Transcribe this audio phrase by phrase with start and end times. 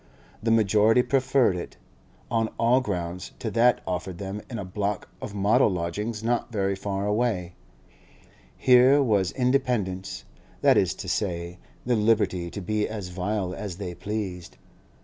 [0.41, 1.77] The majority preferred it,
[2.31, 6.75] on all grounds, to that offered them in a block of model lodgings not very
[6.75, 7.53] far away;
[8.57, 10.25] here was independence,
[10.61, 14.57] that is to say, the liberty to be as vile as they pleased.